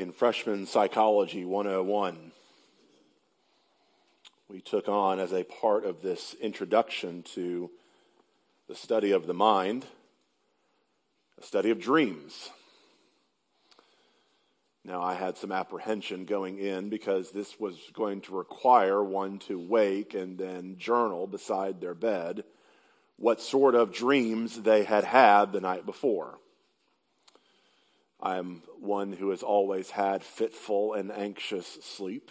[0.00, 2.32] in Freshman Psychology 101,
[4.48, 7.70] we took on as a part of this introduction to
[8.66, 9.84] the study of the mind,
[11.38, 12.48] a study of dreams.
[14.86, 19.58] Now, I had some apprehension going in because this was going to require one to
[19.58, 22.44] wake and then journal beside their bed
[23.18, 26.38] what sort of dreams they had had the night before.
[28.22, 32.30] I'm one who has always had fitful and anxious sleep.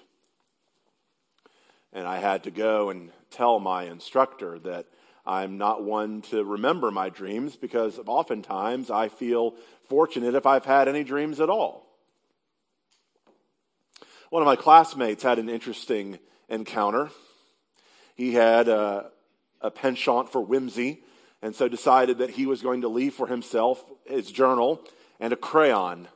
[1.91, 4.85] And I had to go and tell my instructor that
[5.25, 9.55] I'm not one to remember my dreams because oftentimes I feel
[9.87, 11.87] fortunate if I've had any dreams at all.
[14.29, 16.19] One of my classmates had an interesting
[16.49, 17.09] encounter.
[18.15, 19.09] He had a,
[19.59, 21.03] a penchant for whimsy
[21.41, 24.83] and so decided that he was going to leave for himself his journal
[25.19, 26.07] and a crayon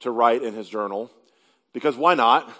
[0.00, 1.10] to write in his journal
[1.72, 2.50] because why not?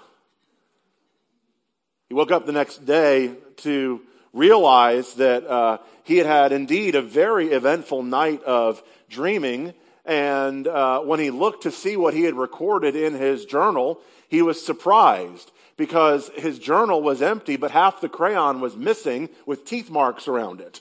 [2.08, 4.00] He woke up the next day to
[4.32, 9.74] realize that uh, he had had indeed a very eventful night of dreaming.
[10.04, 14.42] And uh, when he looked to see what he had recorded in his journal, he
[14.42, 19.90] was surprised because his journal was empty, but half the crayon was missing with teeth
[19.90, 20.80] marks around it.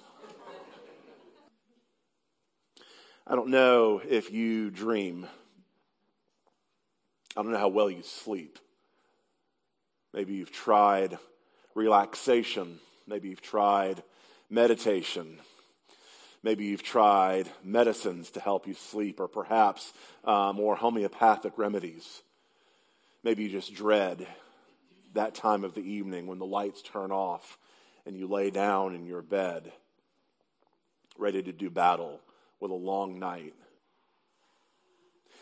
[3.32, 5.28] I don't know if you dream.
[7.38, 8.58] I don't know how well you sleep.
[10.16, 11.20] Maybe you've tried
[11.76, 12.80] relaxation.
[13.06, 14.02] Maybe you've tried
[14.50, 15.38] meditation.
[16.42, 19.94] Maybe you've tried medicines to help you sleep, or perhaps
[20.26, 22.24] uh, more homeopathic remedies.
[23.24, 24.26] Maybe you just dread
[25.14, 27.60] that time of the evening when the lights turn off
[28.08, 29.72] and you lay down in your bed,
[31.16, 32.22] ready to do battle
[32.60, 33.54] with a long night.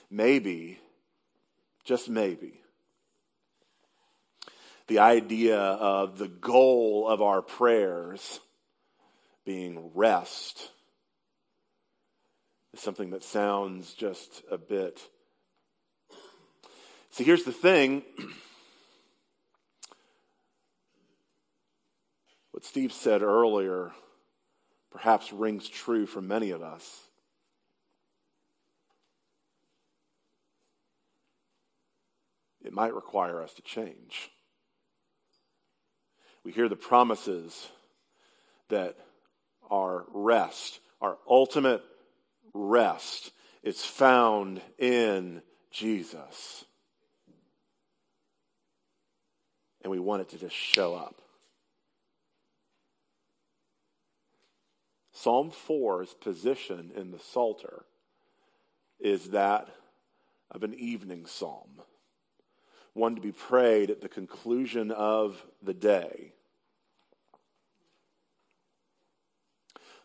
[0.10, 0.80] Maybe,
[1.84, 2.62] just maybe,
[4.88, 8.40] the idea of the goal of our prayers
[9.46, 10.72] being rest
[12.74, 15.02] is something that sounds just a bit.
[17.12, 18.04] See, here's the thing.
[22.52, 23.92] what Steve said earlier
[24.92, 27.07] perhaps rings true for many of us.
[32.78, 34.30] Might require us to change.
[36.44, 37.70] We hear the promises
[38.70, 38.96] that
[39.72, 41.82] our rest, our ultimate
[42.54, 43.32] rest,
[43.64, 46.66] is found in Jesus.
[49.82, 51.16] And we want it to just show up.
[55.14, 57.86] Psalm 4's position in the Psalter
[59.00, 59.68] is that
[60.52, 61.82] of an evening psalm
[62.98, 66.34] one to be prayed at the conclusion of the day.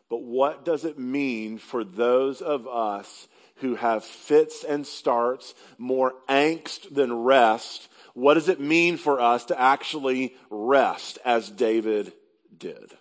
[0.09, 6.13] But what does it mean for those of us who have fits and starts, more
[6.29, 7.89] angst than rest?
[8.13, 12.13] What does it mean for us to actually rest as David
[12.57, 12.93] did?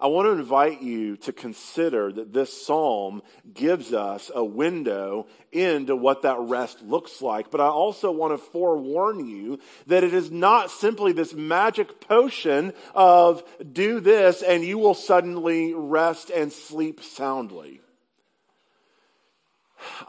[0.00, 3.20] I want to invite you to consider that this psalm
[3.52, 7.50] gives us a window into what that rest looks like.
[7.50, 9.58] But I also want to forewarn you
[9.88, 13.42] that it is not simply this magic potion of
[13.72, 17.80] do this and you will suddenly rest and sleep soundly.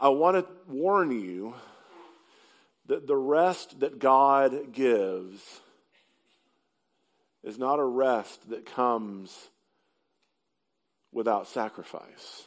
[0.00, 1.54] I want to warn you
[2.86, 5.60] that the rest that God gives
[7.42, 9.48] is not a rest that comes
[11.12, 12.46] without sacrifice.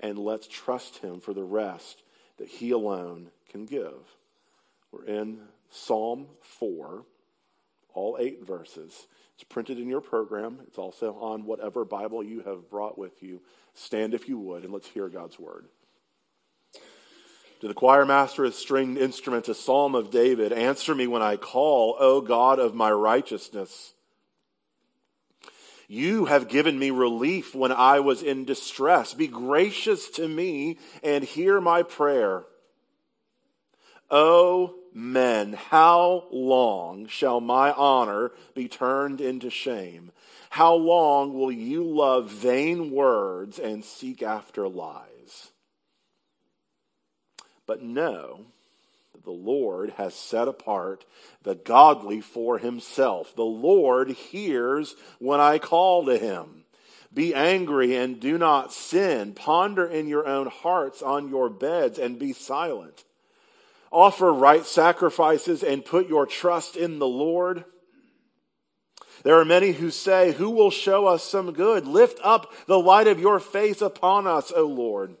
[0.00, 2.02] And let's trust Him for the rest
[2.38, 4.16] that He alone can give.
[4.92, 7.04] We're in Psalm 4,
[7.94, 9.06] all eight verses.
[9.34, 10.58] It's printed in your program.
[10.66, 13.40] It's also on whatever Bible you have brought with you.
[13.74, 15.66] Stand if you would, and let's hear God's word.
[17.60, 21.36] To the choir master of stringed instruments, a psalm of David, answer me when I
[21.36, 23.94] call, O God of my righteousness.
[25.88, 29.14] You have given me relief when I was in distress.
[29.14, 32.44] Be gracious to me and hear my prayer.
[34.10, 40.12] O men, how long shall my honor be turned into shame?
[40.50, 45.52] How long will you love vain words and seek after lies?
[47.66, 48.46] But know
[49.28, 51.04] the Lord has set apart
[51.42, 53.36] the godly for himself.
[53.36, 56.64] The Lord hears when I call to him.
[57.12, 59.34] Be angry and do not sin.
[59.34, 63.04] Ponder in your own hearts on your beds and be silent.
[63.92, 67.66] Offer right sacrifices and put your trust in the Lord.
[69.24, 71.86] There are many who say, Who will show us some good?
[71.86, 75.18] Lift up the light of your face upon us, O Lord.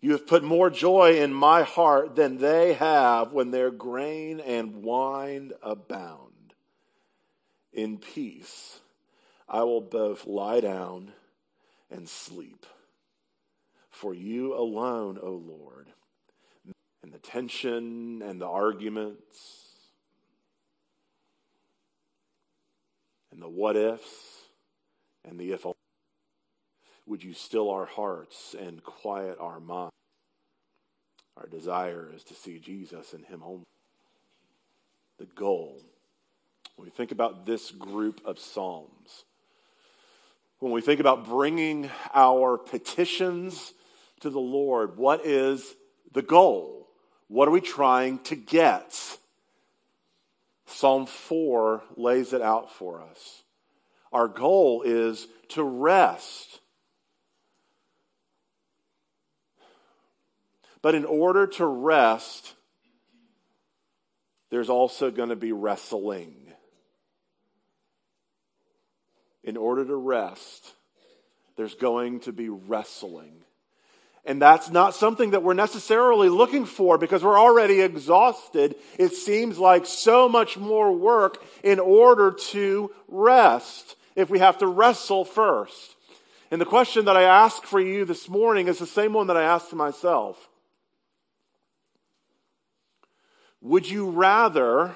[0.00, 4.82] You have put more joy in my heart than they have when their grain and
[4.82, 6.54] wine abound.
[7.72, 8.80] In peace,
[9.48, 11.12] I will both lie down
[11.90, 12.64] and sleep.
[13.90, 15.88] For you alone, O Lord,
[17.02, 19.68] and the tension and the arguments
[23.32, 24.42] and the what ifs
[25.24, 25.66] and the if
[27.08, 29.92] would you still our hearts and quiet our minds?
[31.36, 33.64] Our desire is to see Jesus and Him only.
[35.18, 35.80] The goal.
[36.76, 39.24] When we think about this group of Psalms,
[40.58, 43.72] when we think about bringing our petitions
[44.20, 45.74] to the Lord, what is
[46.12, 46.88] the goal?
[47.28, 49.18] What are we trying to get?
[50.66, 53.42] Psalm 4 lays it out for us.
[54.12, 56.60] Our goal is to rest
[60.82, 62.54] But in order to rest,
[64.50, 66.34] there's also going to be wrestling.
[69.42, 70.72] In order to rest,
[71.56, 73.44] there's going to be wrestling.
[74.24, 78.74] And that's not something that we're necessarily looking for because we're already exhausted.
[78.98, 84.66] It seems like so much more work in order to rest if we have to
[84.66, 85.96] wrestle first.
[86.50, 89.36] And the question that I ask for you this morning is the same one that
[89.36, 90.48] I asked myself.
[93.60, 94.94] Would you rather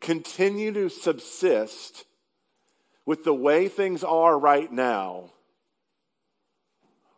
[0.00, 2.04] continue to subsist
[3.04, 5.30] with the way things are right now?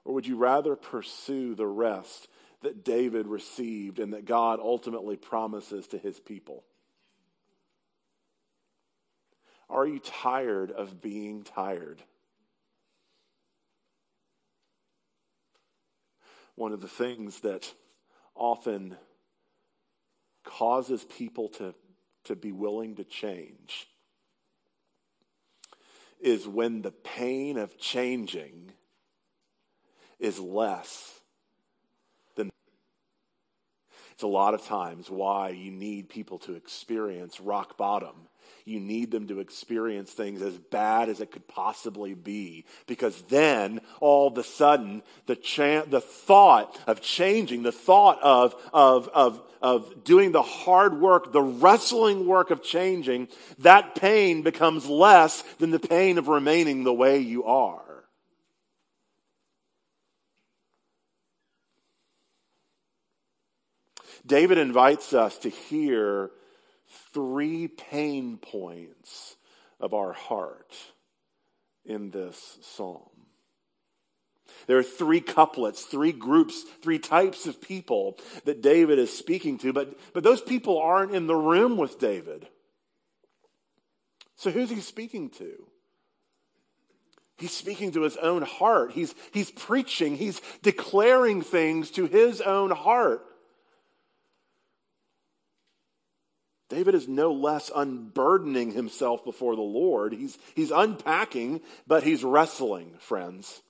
[0.05, 2.29] Or would you rather pursue the rest
[2.63, 6.65] that David received and that God ultimately promises to his people?
[9.71, 12.03] Are you tired of being tired?
[16.55, 17.73] One of the things that
[18.35, 18.97] often
[20.59, 21.73] causes people to,
[22.25, 23.87] to be willing to change
[26.21, 28.73] is when the pain of changing
[30.19, 31.21] is less
[32.35, 32.51] than.
[34.13, 38.27] It's a lot of times why you need people to experience rock bottom
[38.69, 42.65] you need them to experience things as bad as it could possibly be.
[42.87, 48.55] Because then, all of a sudden, the, cha- the thought of changing, the thought of,
[48.73, 53.29] of, of, of doing the hard work, the wrestling work of changing,
[53.59, 57.83] that pain becomes less than the pain of remaining the way you are.
[64.27, 66.31] David invites us to hear
[67.19, 69.37] three pain points
[69.81, 70.73] of our heart
[71.85, 73.11] in this psalm.
[74.69, 79.73] There are three couplets, three groups, three types of people that David is speaking to,
[79.73, 82.47] but, but those people aren't in the room with David.
[84.37, 85.67] So who's he speaking to?
[87.37, 88.93] He's speaking to his own heart.
[88.93, 93.25] He's, he's preaching, he's declaring things to his own heart.
[96.69, 100.13] David is no less unburdening himself before the Lord.
[100.13, 103.63] He's, he's unpacking, but he's wrestling, friends.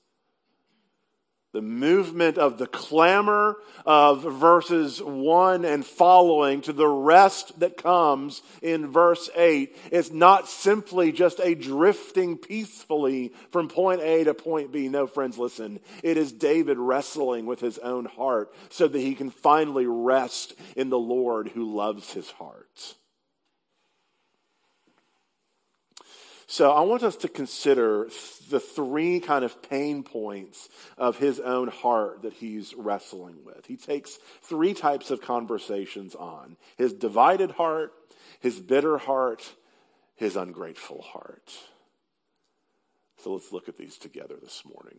[1.54, 8.42] The movement of the clamor of verses 1 and following to the rest that comes
[8.60, 14.72] in verse 8 is not simply just a drifting peacefully from point A to point
[14.72, 14.88] B.
[14.88, 15.80] No, friends, listen.
[16.02, 20.90] It is David wrestling with his own heart so that he can finally rest in
[20.90, 22.94] the Lord who loves his heart.
[26.50, 28.08] So I want us to consider
[28.48, 33.66] the three kind of pain points of his own heart that he's wrestling with.
[33.66, 37.92] He takes three types of conversations on his divided heart,
[38.40, 39.46] his bitter heart,
[40.16, 41.52] his ungrateful heart.
[43.22, 44.98] So let's look at these together this morning.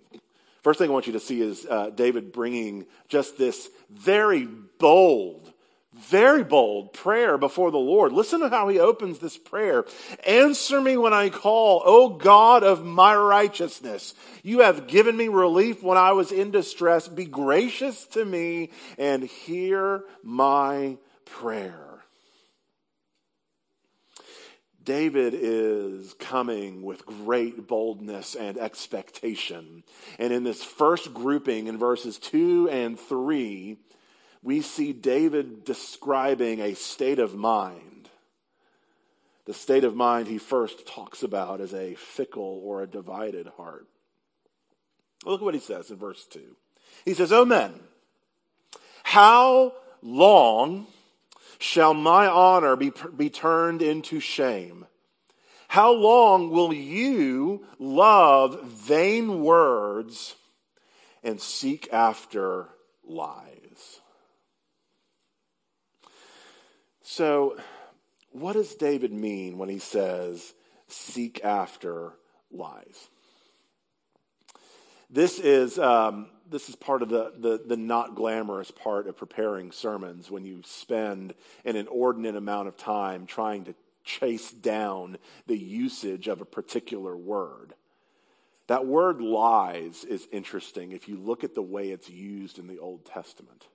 [0.62, 5.52] First thing I want you to see is uh, David bringing just this very bold
[5.94, 8.12] very bold prayer before the Lord.
[8.12, 9.86] Listen to how he opens this prayer.
[10.26, 14.14] Answer me when I call, O God of my righteousness.
[14.44, 17.08] You have given me relief when I was in distress.
[17.08, 21.90] Be gracious to me and hear my prayer.
[24.84, 29.84] David is coming with great boldness and expectation.
[30.18, 33.78] And in this first grouping in verses 2 and 3,
[34.42, 38.10] we see David describing a state of mind.
[39.46, 43.88] The state of mind he first talks about as a fickle or a divided heart.
[45.26, 46.56] Look at what he says in verse 2.
[47.04, 47.74] He says, O men,
[49.04, 50.88] how long
[51.58, 54.86] shall my honor be, be turned into shame?
[55.68, 60.36] How long will you love vain words
[61.24, 62.70] and seek after
[63.04, 63.69] lies?
[67.12, 67.58] So,
[68.34, 70.54] what does David mean when he says,
[70.88, 72.14] seek after
[72.52, 73.10] lies?
[75.10, 79.72] This is, um, this is part of the, the, the not glamorous part of preparing
[79.72, 81.34] sermons when you spend
[81.66, 83.74] an inordinate amount of time trying to
[84.04, 87.74] chase down the usage of a particular word.
[88.68, 92.78] That word lies is interesting if you look at the way it's used in the
[92.78, 93.66] Old Testament.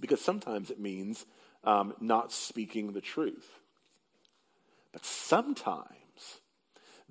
[0.00, 1.24] Because sometimes it means
[1.66, 3.60] um, not speaking the truth.
[4.92, 6.40] But sometimes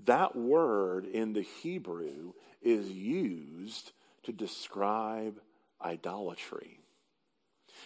[0.06, 3.92] that word in the Hebrew is used
[4.24, 5.40] to describe
[5.84, 6.80] idolatry.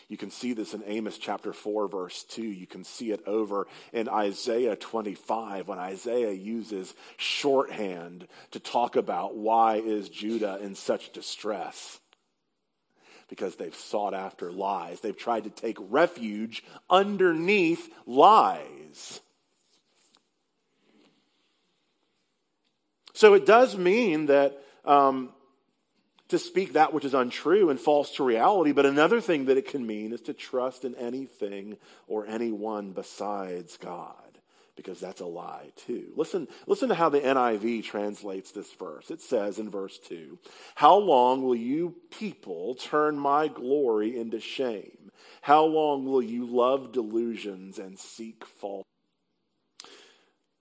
[0.07, 2.41] You can see this in Amos chapter 4, verse 2.
[2.41, 9.35] You can see it over in Isaiah 25 when Isaiah uses shorthand to talk about
[9.35, 11.99] why is Judah in such distress
[13.29, 15.00] because they've sought after lies.
[15.00, 19.21] They've tried to take refuge underneath lies.
[23.13, 25.29] So it does mean that um,
[26.29, 29.67] to speak that which is untrue and false to reality, but another thing that it
[29.67, 34.28] can mean is to trust in anything or anyone besides God
[34.81, 36.13] because that's a lie too.
[36.15, 39.12] Listen, listen to how the NIV translates this verse.
[39.12, 40.39] It says in verse 2,
[40.75, 45.12] How long will you people turn my glory into shame?
[45.41, 48.86] How long will you love delusions and seek false?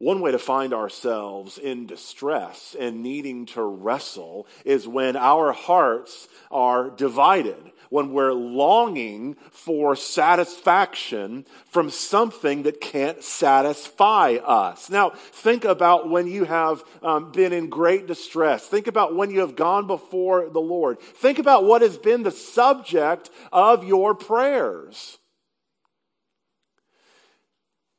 [0.00, 6.28] One way to find ourselves in distress and needing to wrestle is when our hearts
[6.52, 14.90] are divided, when we're longing for satisfaction from something that can't satisfy us.
[14.90, 18.66] Now, think about when you have um, been in great distress.
[18.66, 21.00] Think about when you have gone before the Lord.
[21.00, 25.18] Think about what has been the subject of your prayers.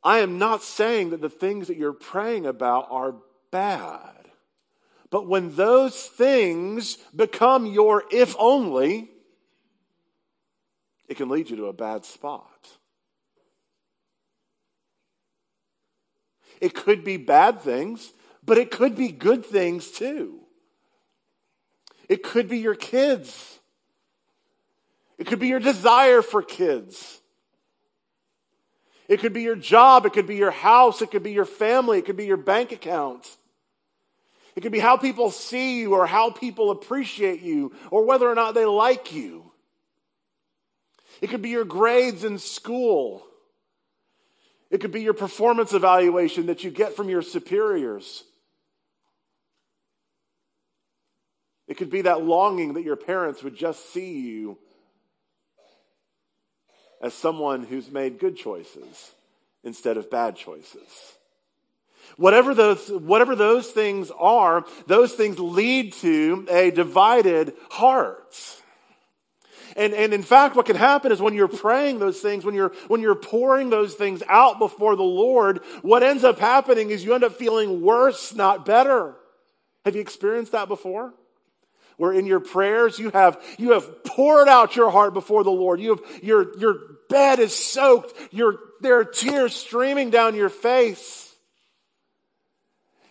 [0.03, 3.15] I am not saying that the things that you're praying about are
[3.51, 4.15] bad.
[5.09, 9.09] But when those things become your if only,
[11.09, 12.69] it can lead you to a bad spot.
[16.61, 18.13] It could be bad things,
[18.45, 20.41] but it could be good things too.
[22.07, 23.59] It could be your kids.
[25.17, 27.19] It could be your desire for kids.
[29.07, 30.05] It could be your job.
[30.05, 31.01] It could be your house.
[31.01, 31.97] It could be your family.
[31.97, 33.27] It could be your bank account.
[34.55, 38.35] It could be how people see you or how people appreciate you or whether or
[38.35, 39.48] not they like you.
[41.21, 43.25] It could be your grades in school.
[44.69, 48.23] It could be your performance evaluation that you get from your superiors.
[51.67, 54.57] It could be that longing that your parents would just see you
[57.01, 59.11] as someone who's made good choices
[59.63, 61.13] instead of bad choices.
[62.17, 68.35] Whatever those, whatever those things are, those things lead to a divided heart.
[69.79, 72.73] And, and in fact, what can happen is when you're praying those things, when you're,
[72.89, 77.13] when you're pouring those things out before the Lord, what ends up happening is you
[77.13, 79.15] end up feeling worse, not better.
[79.85, 81.13] Have you experienced that before?
[81.99, 85.81] where in your prayers you have, you have poured out your heart before the Lord.
[85.81, 86.75] You have, your, your
[87.09, 88.13] bed is soaked.
[88.33, 91.28] Your, there are tears streaming down your face.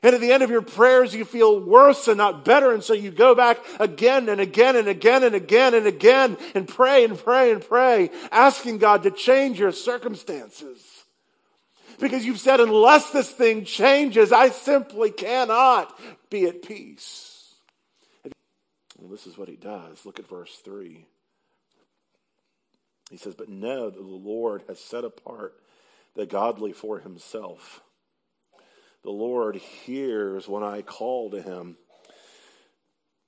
[0.02, 2.72] And at the end of your prayers, you feel worse and not better.
[2.72, 6.68] And so you go back again and again and again and again and again and
[6.68, 10.80] pray and pray and pray, asking God to change your circumstances.
[11.98, 15.98] Because you've said, unless this thing changes, I simply cannot
[16.30, 17.54] be at peace.
[18.98, 20.06] Well, this is what he does.
[20.06, 21.04] Look at verse 3.
[23.10, 25.54] He says, But know that the Lord has set apart
[26.14, 27.80] the godly for himself.
[29.08, 31.78] The Lord hears when I call to him.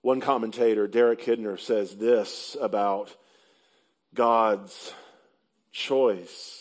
[0.03, 3.17] One commentator, Derek Kidner, says this about
[4.13, 4.93] God's
[5.73, 6.60] choice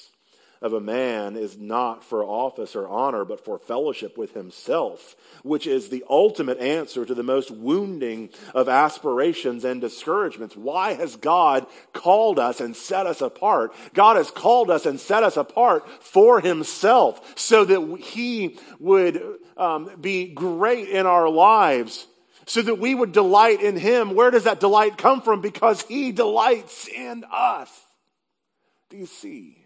[0.61, 5.65] of a man is not for office or honor, but for fellowship with himself, which
[5.65, 10.57] is the ultimate answer to the most wounding of aspirations and discouragements.
[10.57, 13.73] Why has God called us and set us apart?
[13.93, 19.21] God has called us and set us apart for himself so that he would
[19.55, 22.05] um, be great in our lives.
[22.45, 24.15] So that we would delight in him.
[24.15, 25.39] Where does that delight come from?
[25.39, 27.69] Because he delights in us.
[28.89, 29.58] Do you see?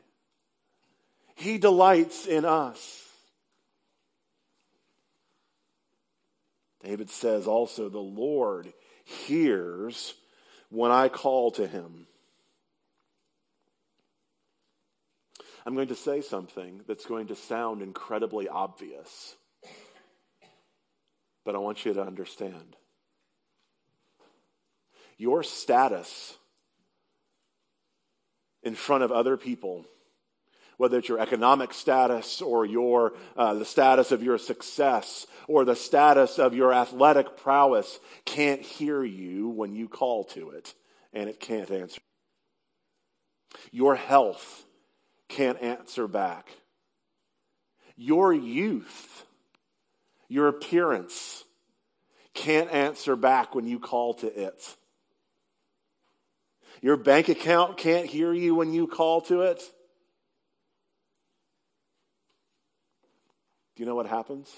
[1.36, 3.02] He delights in us.
[6.84, 8.72] David says also, the Lord
[9.06, 10.14] hears
[10.70, 12.08] when I call to him.
[15.66, 19.36] I'm going to say something that's going to sound incredibly obvious,
[21.46, 22.76] but I want you to understand.
[25.18, 26.38] Your status
[28.62, 29.86] in front of other people
[30.78, 35.76] whether it's your economic status or your, uh, the status of your success or the
[35.76, 40.74] status of your athletic prowess, can't hear you when you call to it,
[41.14, 42.02] and it can't answer.
[43.72, 44.66] Your health
[45.30, 46.50] can't answer back.
[47.96, 49.26] Your youth,
[50.28, 51.44] your appearance,
[52.34, 54.76] can't answer back when you call to it.
[56.82, 59.62] Your bank account can't hear you when you call to it.
[63.76, 64.50] Do you know what happens?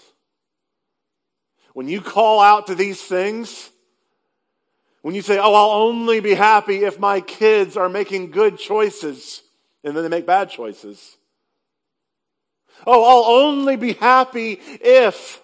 [1.73, 3.69] When you call out to these things,
[5.01, 9.41] when you say, Oh, I'll only be happy if my kids are making good choices,
[9.83, 11.17] and then they make bad choices.
[12.85, 15.41] Oh, I'll only be happy if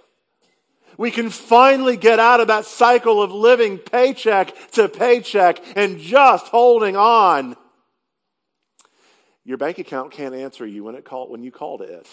[0.98, 6.48] we can finally get out of that cycle of living paycheck to paycheck and just
[6.48, 7.56] holding on.
[9.44, 12.08] Your bank account can't answer you when, it call, when you call to it.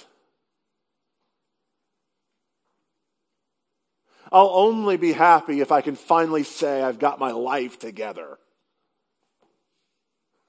[4.30, 8.38] I'll only be happy if I can finally say I've got my life together.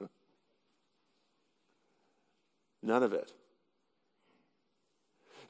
[2.83, 3.31] None of it.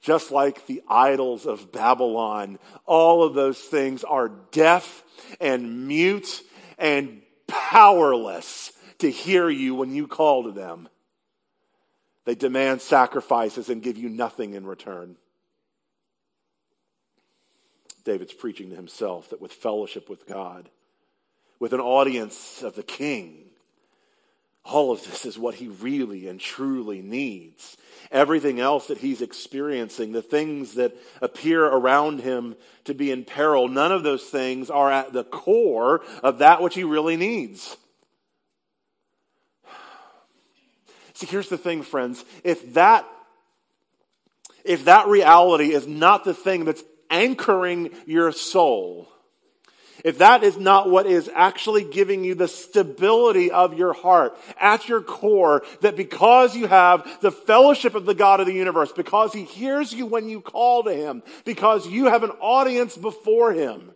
[0.02, 5.04] Just like the idols of Babylon, all of those things are deaf
[5.42, 6.42] and mute
[6.78, 10.88] and powerless to hear you when you call to them.
[12.26, 15.18] They demand sacrifices and give you nothing in return.
[18.10, 20.68] David's preaching to himself that with fellowship with God,
[21.60, 23.44] with an audience of the king,
[24.66, 27.78] all of this is what he really and truly needs.
[28.12, 33.68] Everything else that he's experiencing, the things that appear around him to be in peril,
[33.68, 37.78] none of those things are at the core of that which he really needs.
[41.14, 42.26] See, here's the thing, friends.
[42.44, 43.06] If that,
[44.64, 49.10] if that reality is not the thing that's anchoring your soul,
[50.04, 54.88] if that is not what is actually giving you the stability of your heart at
[54.88, 59.34] your core, that because you have the fellowship of the God of the universe, because
[59.34, 63.92] He hears you when you call to Him, because you have an audience before Him,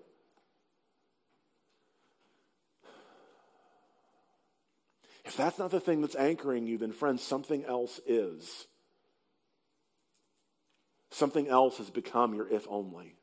[5.25, 8.67] if that's not the thing that's anchoring you, then friends, something else is.
[11.13, 13.15] Something else has become your if only.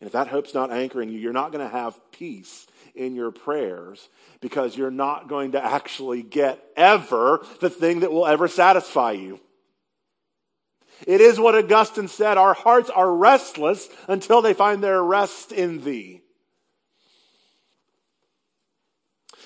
[0.00, 3.30] And if that hope's not anchoring you, you're not going to have peace in your
[3.30, 4.08] prayers
[4.40, 9.40] because you're not going to actually get ever the thing that will ever satisfy you.
[11.06, 15.82] It is what Augustine said our hearts are restless until they find their rest in
[15.82, 16.22] thee.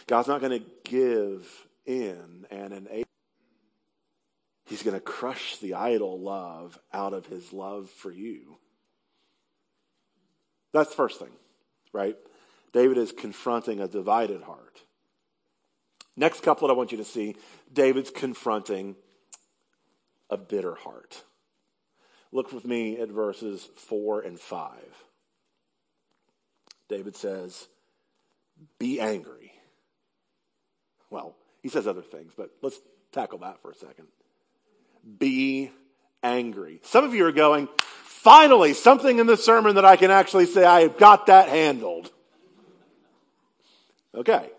[0.07, 3.08] God's not going to give in and enable.
[4.69, 8.59] He's going to crush the idol love out of his love for you.
[10.75, 11.33] That's the first thing,
[11.95, 12.17] right?
[12.75, 14.83] David is confronting a divided heart.
[16.17, 17.37] Next couplet I want you to see
[17.73, 18.97] David's confronting
[20.29, 21.23] a bitter heart.
[22.31, 24.71] Look with me at verses 4 and 5.
[26.91, 27.69] David says,
[28.79, 29.53] Be angry.
[31.09, 32.79] Well, he says other things, but let's
[33.13, 34.09] tackle that for a second
[35.19, 35.71] be
[36.23, 36.81] angry.
[36.85, 37.69] Some of you are going,
[38.05, 42.11] finally, something in the sermon that I can actually say, I have got that handled.
[44.15, 44.51] Okay.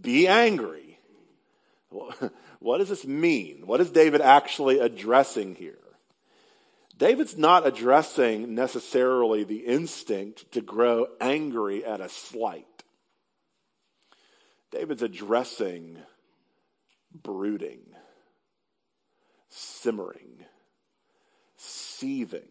[0.00, 0.98] Be angry.
[2.60, 3.62] What does this mean?
[3.66, 5.78] What is David actually addressing here?
[6.96, 12.66] David's not addressing necessarily the instinct to grow angry at a slight.
[14.72, 15.98] David's addressing
[17.22, 17.82] brooding,
[19.48, 20.44] simmering,
[21.56, 22.48] seething.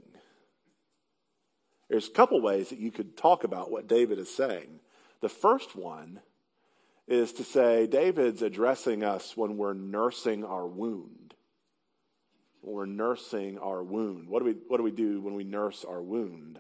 [1.89, 4.79] There's a couple ways that you could talk about what David is saying.
[5.21, 6.19] The first one
[7.07, 11.33] is to say David's addressing us when we're nursing our wound.
[12.61, 14.27] When we're nursing our wound.
[14.27, 16.59] What do we, what do, we do when we nurse our wound?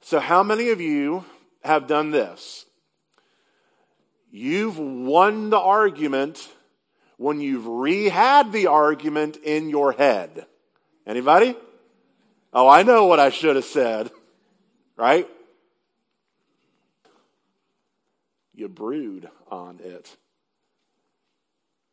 [0.00, 1.24] So, how many of you
[1.64, 2.66] have done this?
[4.30, 6.48] You've won the argument
[7.18, 10.46] when you've rehad the argument in your head.
[11.06, 11.54] Anybody?
[12.52, 14.10] Oh, I know what I should have said.
[14.96, 15.28] Right?
[18.54, 20.16] You brood on it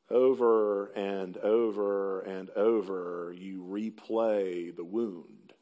[0.10, 3.34] over and over and over.
[3.38, 5.54] You replay the wound.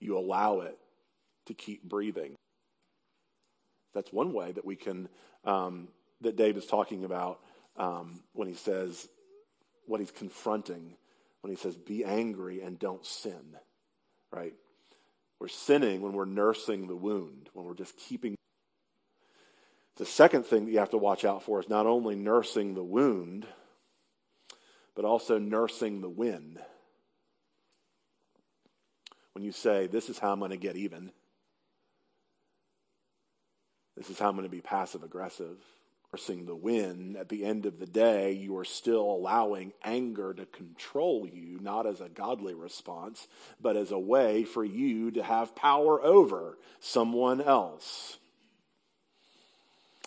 [0.00, 0.78] You allow it
[1.46, 2.34] to keep breathing.
[3.94, 5.08] That's one way that we can,
[5.44, 5.88] um,
[6.22, 7.40] that Dave is talking about
[7.76, 9.08] um, when he says,
[9.86, 10.96] what he's confronting,
[11.40, 13.56] when he says, be angry and don't sin,
[14.30, 14.54] right?
[15.40, 18.36] We're sinning when we're nursing the wound, when we're just keeping.
[19.96, 22.84] The second thing that you have to watch out for is not only nursing the
[22.84, 23.46] wound,
[24.94, 26.60] but also nursing the wind.
[29.34, 31.10] When you say, This is how I'm going to get even,
[33.96, 35.58] this is how I'm going to be passive aggressive
[36.12, 40.44] nursing the wind, at the end of the day, you are still allowing anger to
[40.44, 43.26] control you, not as a godly response,
[43.62, 48.18] but as a way for you to have power over someone else.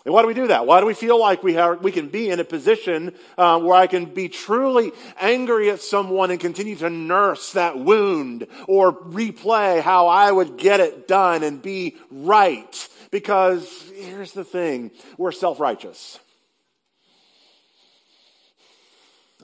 [0.04, 0.64] And why do we do that?
[0.64, 3.74] Why do we feel like we, have, we can be in a position uh, where
[3.74, 9.82] I can be truly angry at someone and continue to nurse that wound or replay
[9.82, 12.88] how I would get it done and be right?
[13.10, 16.18] Because here's the thing we're self righteous.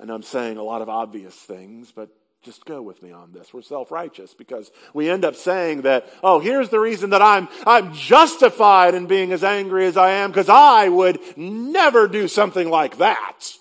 [0.01, 2.09] And I'm saying a lot of obvious things, but
[2.43, 3.55] just go with me on this.
[3.55, 7.95] We're self-righteous because we end up saying that, oh, here's the reason that I'm, I'm
[7.95, 12.99] justified in being as angry as I am because I would never do something like
[12.99, 13.53] that.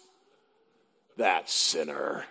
[1.18, 2.26] That sinner.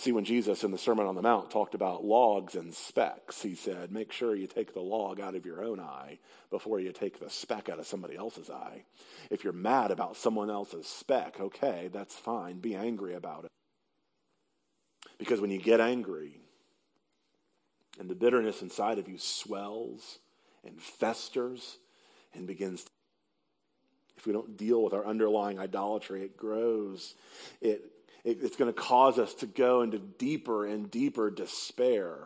[0.00, 3.54] See, when Jesus in the Sermon on the Mount talked about logs and specks, he
[3.54, 7.20] said, make sure you take the log out of your own eye before you take
[7.20, 8.84] the speck out of somebody else's eye.
[9.30, 12.60] If you're mad about someone else's speck, okay, that's fine.
[12.60, 13.50] Be angry about it.
[15.18, 16.40] Because when you get angry
[17.98, 20.18] and the bitterness inside of you swells
[20.64, 21.76] and festers
[22.32, 22.90] and begins to,
[24.16, 27.14] if we don't deal with our underlying idolatry, it grows,
[27.60, 27.82] it
[28.24, 32.18] it's going to cause us to go into deeper and deeper despair.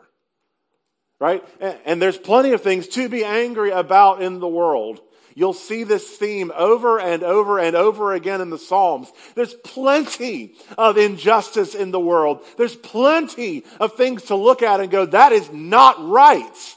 [1.19, 1.43] Right?
[1.85, 4.99] And there's plenty of things to be angry about in the world.
[5.33, 9.11] You'll see this theme over and over and over again in the Psalms.
[9.35, 12.41] There's plenty of injustice in the world.
[12.57, 16.75] There's plenty of things to look at and go, that is not right.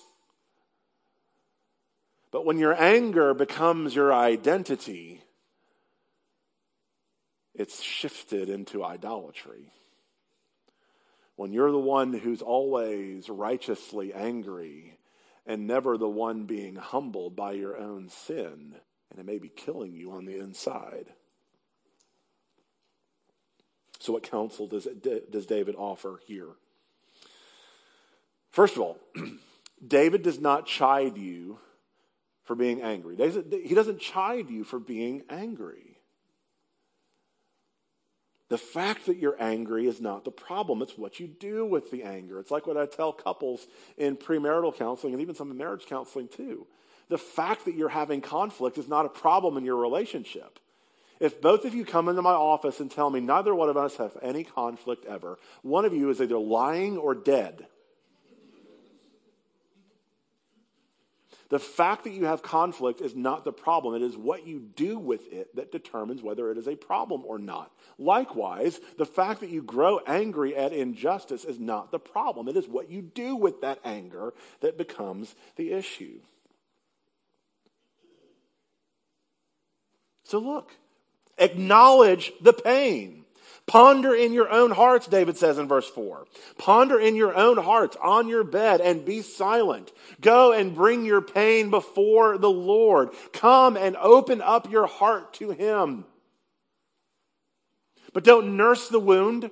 [2.31, 5.23] But when your anger becomes your identity,
[7.59, 9.73] it's shifted into idolatry.
[11.35, 14.99] When you're the one who's always righteously angry
[15.45, 18.75] and never the one being humbled by your own sin,
[19.11, 21.07] and it may be killing you on the inside.
[23.99, 24.87] So, what counsel does,
[25.31, 26.51] does David offer here?
[28.51, 28.99] First of all,
[29.87, 31.59] David does not chide you
[32.45, 33.17] for being angry.
[33.17, 35.88] He doesn't chide you for being angry.
[38.49, 40.81] The fact that you're angry is not the problem.
[40.81, 42.41] It's what you do with the anger.
[42.41, 43.67] It's like what I tell couples
[43.99, 46.67] in premarital counseling and even some in marriage counseling too.
[47.09, 50.59] The fact that you're having conflict is not a problem in your relationship.
[51.21, 53.97] If both of you come into my office and tell me neither one of us
[53.97, 57.67] have any conflict ever, one of you is either lying or dead.
[61.51, 63.95] The fact that you have conflict is not the problem.
[63.95, 67.39] It is what you do with it that determines whether it is a problem or
[67.39, 67.73] not.
[67.99, 72.49] Likewise, the fact that you grow angry at injustice is not the problem.
[72.49, 76.21] It is what you do with that anger that becomes the issue.
[80.25, 80.73] So look,
[81.39, 83.25] acknowledge the pain.
[83.69, 86.27] Ponder in your own hearts, David says in verse 4.
[86.57, 89.93] Ponder in your own hearts on your bed and be silent.
[90.23, 93.11] Go and bring your pain before the Lord.
[93.35, 96.07] Come and open up your heart to Him.
[98.15, 99.51] But don't nurse the wound.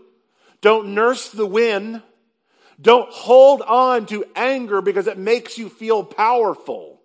[0.63, 2.03] Don't nurse the win.
[2.81, 7.03] Don't hold on to anger because it makes you feel powerful.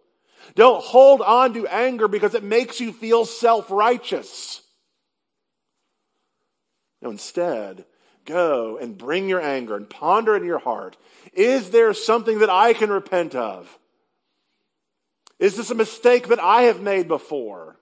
[0.56, 4.62] Don't hold on to anger because it makes you feel self righteous.
[7.02, 7.86] No, instead,
[8.26, 10.98] go and bring your anger and ponder in your heart
[11.34, 13.80] is there something that I can repent of?
[15.40, 17.78] Is this a mistake that I have made before?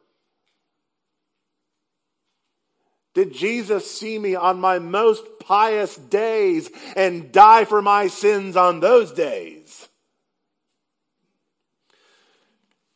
[3.13, 8.79] Did Jesus see me on my most pious days and die for my sins on
[8.79, 9.88] those days?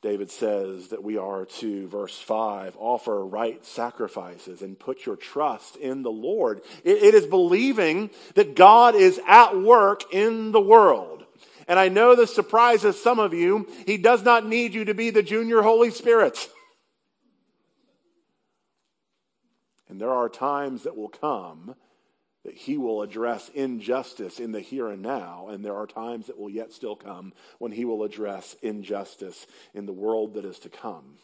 [0.03, 5.77] David says that we are to, verse 5, offer right sacrifices and put your trust
[5.77, 6.61] in the Lord.
[6.83, 11.23] it, it is believing that God is at work in the world.
[11.69, 13.67] And I know this surprises some of you.
[13.85, 16.49] He does not need you to be the junior Holy Spirit.
[19.87, 21.75] And there are times that will come
[22.43, 26.38] that he will address injustice in the here and now, and there are times that
[26.38, 30.69] will yet still come when he will address injustice in the world that is to
[30.69, 31.15] come.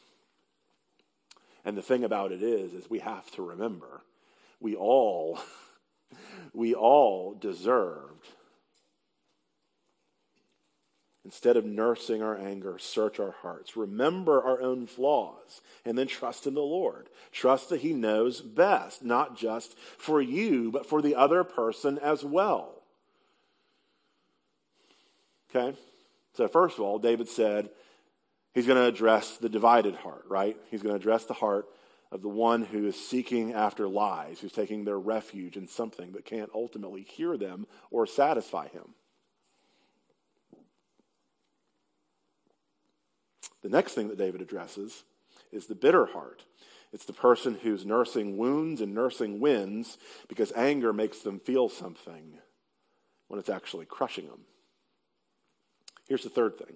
[1.65, 4.01] And the thing about it is, is we have to remember,
[4.62, 5.39] we all,
[6.53, 8.27] we all deserved
[11.29, 13.77] Instead of nursing our anger, search our hearts.
[13.77, 17.07] Remember our own flaws and then trust in the Lord.
[17.31, 22.25] Trust that He knows best, not just for you, but for the other person as
[22.25, 22.81] well.
[25.55, 25.77] Okay?
[26.33, 27.69] So, first of all, David said
[28.55, 30.57] he's going to address the divided heart, right?
[30.71, 31.67] He's going to address the heart
[32.11, 36.25] of the one who is seeking after lies, who's taking their refuge in something that
[36.25, 38.95] can't ultimately hear them or satisfy him.
[43.62, 45.04] The next thing that David addresses
[45.52, 46.43] is the bitter heart.
[46.91, 52.39] It's the person who's nursing wounds and nursing wins because anger makes them feel something
[53.28, 54.41] when it's actually crushing them.
[56.08, 56.76] Here's the third thing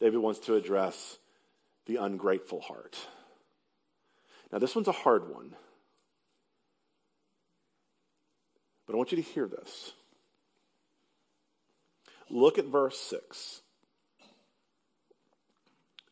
[0.00, 1.18] David wants to address
[1.86, 2.96] the ungrateful heart.
[4.52, 5.54] Now, this one's a hard one,
[8.86, 9.92] but I want you to hear this.
[12.28, 13.62] Look at verse 6.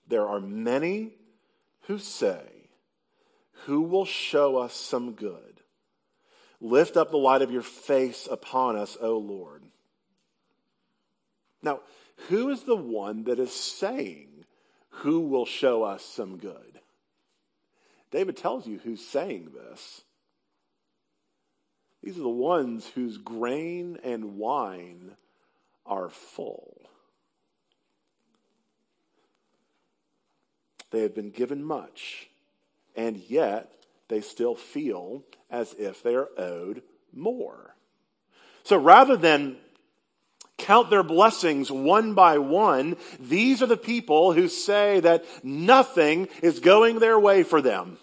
[0.09, 1.13] There are many
[1.83, 2.69] who say,
[3.67, 5.61] Who will show us some good?
[6.61, 9.65] Lift up the light of your face upon us, O Lord.
[11.63, 11.81] Now,
[12.29, 14.45] who is the one that is saying,
[14.89, 16.81] Who will show us some good?
[18.11, 20.03] David tells you who's saying this.
[22.03, 25.17] These are the ones whose grain and wine
[25.87, 26.77] are full.
[30.95, 32.29] They have been given much,
[32.95, 33.69] and yet
[34.07, 37.75] they still feel as if they are owed more.
[38.63, 39.57] So rather than
[40.57, 46.61] count their blessings one by one, these are the people who say that nothing is
[46.61, 47.99] going their way for them.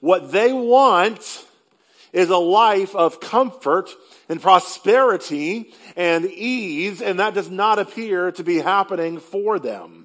[0.00, 1.44] What they want
[2.14, 3.90] is a life of comfort
[4.26, 9.99] and prosperity and ease, and that does not appear to be happening for them.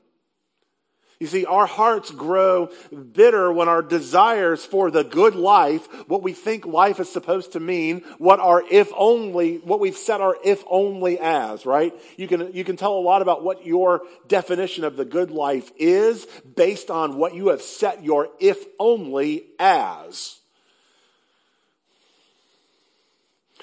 [1.19, 2.69] You see, our hearts grow
[3.13, 7.61] bitter when our desires for the good life, what we think life is supposed to
[7.61, 11.93] mean, what our if only, what we've set our if only as, right?
[12.17, 15.71] You can, you can tell a lot about what your definition of the good life
[15.77, 20.39] is based on what you have set your if only as.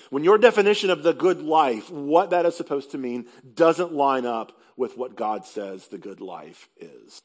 [0.08, 4.24] When your definition of the good life, what that is supposed to mean, doesn't line
[4.24, 7.20] up with what God says the good life is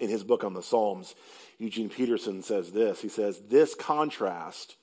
[0.00, 1.14] in his book on the Psalms,
[1.58, 3.00] Eugene Peterson says this.
[3.00, 4.76] He says, This contrast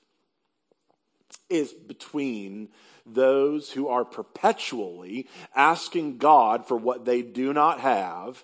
[1.50, 2.70] is between
[3.06, 8.44] those who are perpetually asking God for what they do not have,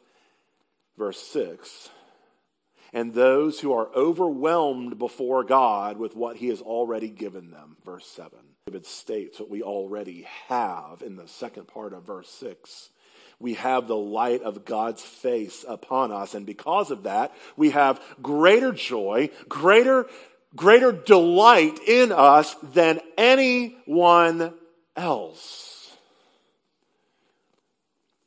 [0.97, 1.89] verse 6,
[2.91, 8.07] and those who are overwhelmed before God with what he has already given them, verse
[8.07, 8.31] 7.
[8.65, 12.89] David states what we already have in the second part of verse 6
[13.43, 16.34] we have the light of God's face upon us.
[16.34, 20.08] And because of that, we have greater joy, greater,
[20.56, 24.53] greater delight in us than anyone
[24.95, 25.93] else.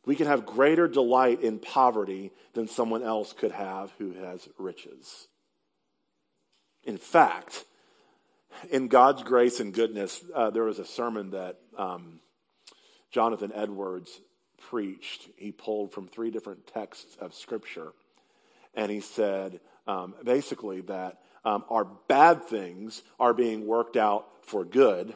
[0.04, 5.28] We can have greater delight in poverty than someone else could have who has riches.
[6.84, 7.64] In fact,
[8.70, 12.20] in God's grace and goodness, uh, there was a sermon that um,
[13.10, 14.20] Jonathan Edwards
[14.70, 17.92] preached, he pulled from three different texts of Scripture.
[18.74, 24.64] And he said um, basically that um, our bad things are being worked out for
[24.64, 25.14] good.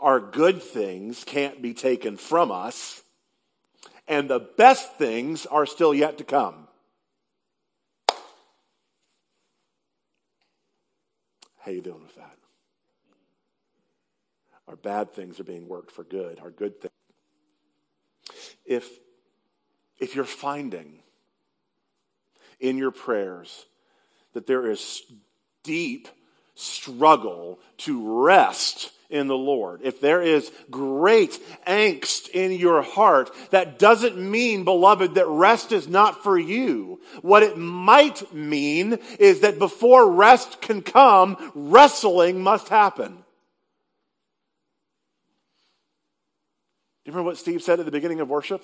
[0.00, 3.02] Our good things can't be taken from us.
[4.06, 6.68] and the best things are still yet to come.
[11.58, 12.36] How are you doing with that?
[14.68, 16.40] Our bad things are being worked for good.
[16.40, 16.93] Our good things.
[18.64, 18.88] If
[19.98, 21.00] if you're finding
[22.60, 23.66] in your prayers
[24.32, 25.02] that there is
[25.62, 26.08] deep
[26.54, 33.78] struggle to rest in the Lord, if there is great angst in your heart, that
[33.78, 37.00] doesn't mean, beloved, that rest is not for you.
[37.22, 43.24] What it might mean is that before rest can come, wrestling must happen.
[47.03, 48.62] Do you remember what Steve said at the beginning of worship?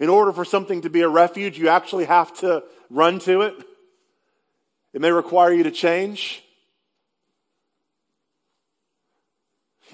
[0.00, 3.54] In order for something to be a refuge, you actually have to run to it.
[4.92, 6.42] It may require you to change.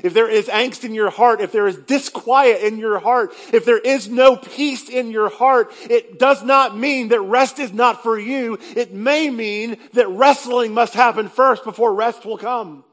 [0.03, 3.65] If there is angst in your heart, if there is disquiet in your heart, if
[3.65, 8.03] there is no peace in your heart, it does not mean that rest is not
[8.03, 8.59] for you.
[8.77, 12.85] It may mean that wrestling must happen first before rest will come.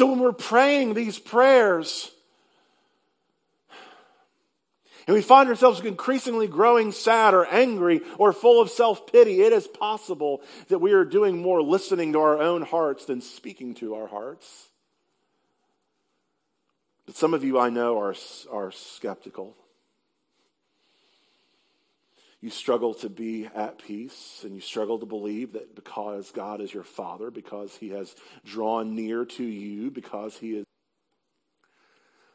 [0.00, 2.10] So when we're praying these prayers,
[5.06, 9.52] and we find ourselves increasingly growing sad or angry or full of self pity, it
[9.52, 13.94] is possible that we are doing more listening to our own hearts than speaking to
[13.94, 14.70] our hearts.
[17.04, 18.14] But some of you I know are,
[18.50, 19.54] are skeptical.
[22.40, 26.72] You struggle to be at peace and you struggle to believe that because God is
[26.72, 30.64] your Father, because He has drawn near to you, because He is.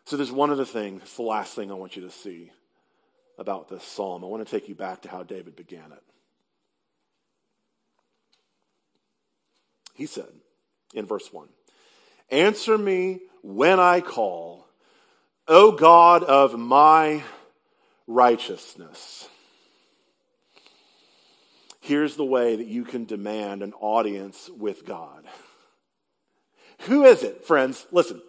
[0.05, 2.51] So there's one other thing, it's the last thing I want you to see
[3.39, 4.23] about this psalm.
[4.23, 6.03] I want to take you back to how David began it.
[9.95, 10.29] He said
[10.93, 11.47] in verse 1
[12.29, 14.67] Answer me when I call,
[15.47, 17.23] O God of my
[18.05, 19.29] righteousness.
[21.85, 25.23] Here's the way that you can demand an audience with God.
[26.87, 27.85] Who is it, friends?
[27.91, 28.23] Listen.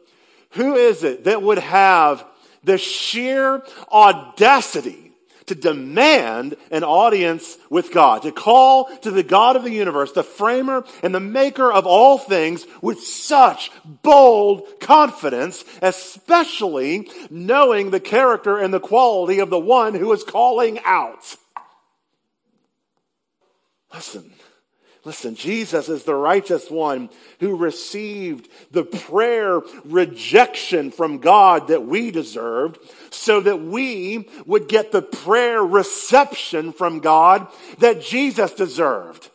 [0.51, 2.27] Who is it that would have
[2.65, 5.13] the sheer audacity
[5.47, 10.23] to demand an audience with God, to call to the God of the universe, the
[10.23, 13.71] framer and the maker of all things with such
[14.03, 20.79] bold confidence, especially knowing the character and the quality of the one who is calling
[20.85, 21.37] out.
[23.97, 24.31] Listen,
[25.07, 32.11] Listen, Jesus is the righteous one who received the prayer rejection from God that we
[32.11, 32.81] deserved
[33.11, 37.47] so that we would get the prayer reception from God
[37.79, 39.31] that Jesus deserved.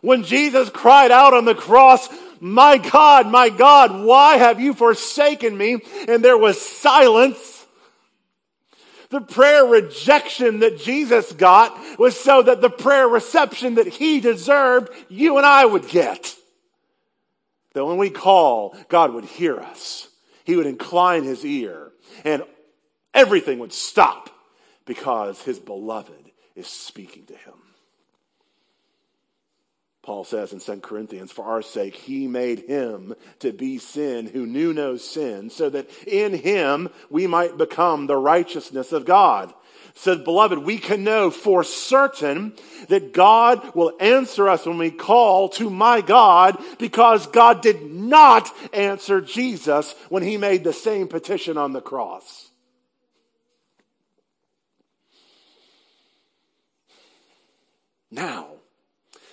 [0.00, 2.08] When Jesus cried out on the cross,
[2.40, 5.82] my God, my God, why have you forsaken me?
[6.08, 7.57] And there was silence.
[9.10, 14.90] The prayer rejection that Jesus got was so that the prayer reception that he deserved,
[15.08, 16.34] you and I would get.
[17.72, 20.08] That when we call, God would hear us.
[20.44, 21.92] He would incline his ear
[22.24, 22.42] and
[23.14, 24.30] everything would stop
[24.84, 27.54] because his beloved is speaking to him.
[30.08, 34.46] Paul says in 2 Corinthians, for our sake, he made him to be sin who
[34.46, 39.52] knew no sin, so that in him we might become the righteousness of God.
[39.96, 42.54] So, beloved, we can know for certain
[42.88, 48.50] that God will answer us when we call to my God because God did not
[48.72, 52.48] answer Jesus when he made the same petition on the cross.
[58.10, 58.52] Now,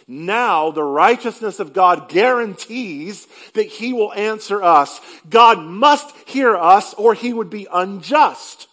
[0.07, 5.01] now the righteousness of God guarantees that he will answer us.
[5.27, 8.67] God must hear us or he would be unjust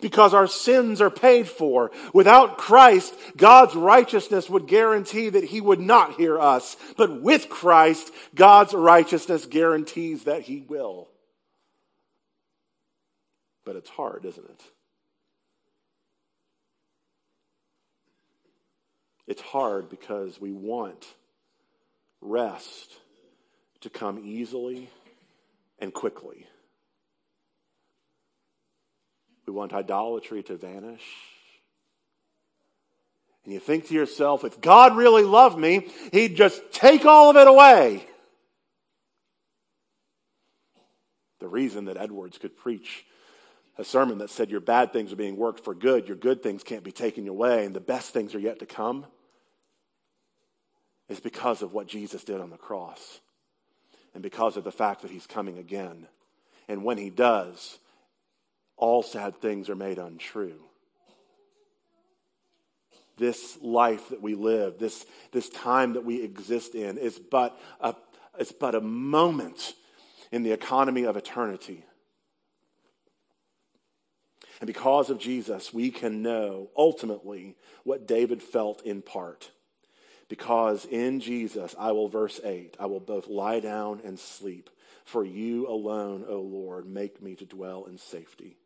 [0.00, 1.90] because our sins are paid for.
[2.14, 6.76] Without Christ, God's righteousness would guarantee that he would not hear us.
[6.96, 11.08] But with Christ, God's righteousness guarantees that he will.
[13.64, 14.62] But it's hard, isn't it?
[19.30, 21.06] It's hard because we want
[22.20, 22.90] rest
[23.82, 24.90] to come easily
[25.78, 26.48] and quickly.
[29.46, 31.04] We want idolatry to vanish.
[33.44, 37.36] And you think to yourself, if God really loved me, He'd just take all of
[37.36, 38.04] it away.
[41.38, 43.06] The reason that Edwards could preach
[43.78, 46.64] a sermon that said your bad things are being worked for good, your good things
[46.64, 49.06] can't be taken away, and the best things are yet to come
[51.10, 53.20] is because of what Jesus did on the cross
[54.14, 56.06] and because of the fact that he's coming again.
[56.68, 57.78] And when he does,
[58.76, 60.60] all sad things are made untrue.
[63.18, 67.94] This life that we live, this, this time that we exist in, is but, a,
[68.38, 69.74] is but a moment
[70.30, 71.84] in the economy of eternity.
[74.60, 79.50] And because of Jesus, we can know ultimately what David felt in part.
[80.30, 84.70] Because in Jesus, I will, verse 8, I will both lie down and sleep.
[85.04, 88.56] For you alone, O Lord, make me to dwell in safety.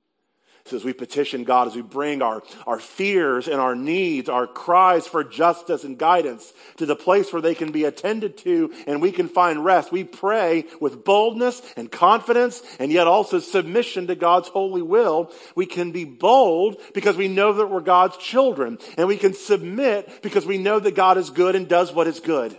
[0.66, 4.46] So as we petition God, as we bring our, our fears and our needs, our
[4.46, 9.02] cries for justice and guidance to the place where they can be attended to and
[9.02, 14.14] we can find rest, we pray with boldness and confidence and yet also submission to
[14.14, 15.30] God's holy will.
[15.54, 20.22] We can be bold because we know that we're God's children and we can submit
[20.22, 22.58] because we know that God is good and does what is good.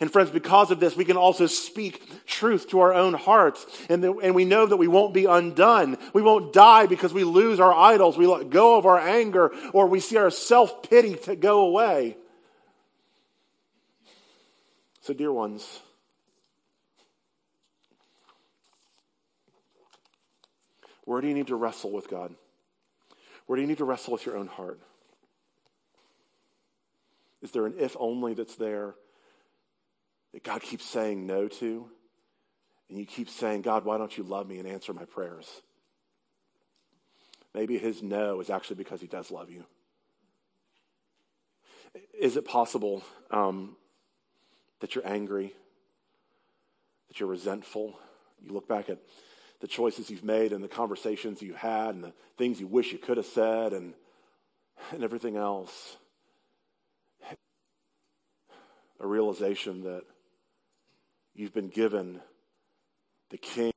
[0.00, 3.64] And friends, because of this, we can also speak truth to our own hearts.
[3.88, 5.96] And, the, and we know that we won't be undone.
[6.12, 8.18] We won't die because we lose our idols.
[8.18, 12.16] We let go of our anger or we see our self pity to go away.
[15.02, 15.80] So, dear ones,
[21.04, 22.34] where do you need to wrestle with God?
[23.46, 24.80] Where do you need to wrestle with your own heart?
[27.42, 28.94] Is there an if only that's there?
[30.34, 31.88] That God keeps saying no to,
[32.90, 35.48] and you keep saying, God, why don't you love me and answer my prayers?
[37.54, 39.64] Maybe his no is actually because he does love you.
[42.18, 43.76] Is it possible um,
[44.80, 45.52] that you're angry,
[47.06, 47.96] that you're resentful?
[48.42, 48.98] You look back at
[49.60, 52.98] the choices you've made and the conversations you had and the things you wish you
[52.98, 53.94] could have said and,
[54.90, 55.96] and everything else.
[58.98, 60.02] A realization that
[61.34, 62.20] You've been given
[63.30, 63.72] the King.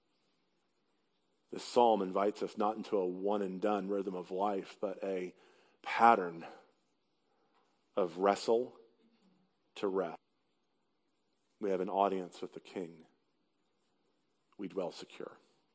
[1.52, 5.34] This psalm invites us not into a one and done rhythm of life, but a
[5.84, 6.46] pattern
[7.96, 8.74] of wrestle
[9.78, 10.18] to rest.
[11.60, 12.92] We have an audience with the King.
[14.60, 15.32] We dwell secure.